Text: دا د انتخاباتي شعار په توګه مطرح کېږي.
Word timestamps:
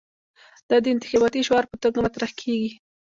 دا 0.69 0.77
د 0.83 0.85
انتخاباتي 0.93 1.41
شعار 1.47 1.65
په 1.71 1.75
توګه 1.83 1.97
مطرح 2.05 2.31
کېږي. 2.41 2.71